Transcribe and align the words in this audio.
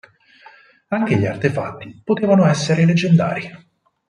Anche 0.87 1.15
gli 1.15 1.27
artefatti 1.27 2.01
potevano 2.03 2.47
essere 2.47 2.85
leggendari. 2.85 3.51